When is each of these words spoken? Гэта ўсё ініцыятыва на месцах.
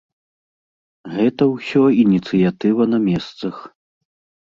Гэта 1.17 1.43
ўсё 1.53 1.83
ініцыятыва 2.03 2.83
на 2.97 3.05
месцах. 3.09 3.55